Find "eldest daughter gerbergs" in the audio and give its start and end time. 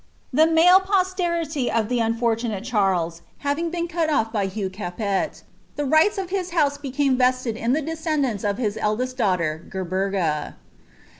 8.81-10.55